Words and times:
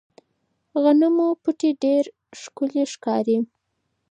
د 0.71 0.73
غنمو 0.83 1.27
پټي 1.43 1.71
ډېر 1.83 2.03
ښکلي 2.41 2.83
ښکاري. 2.93 3.37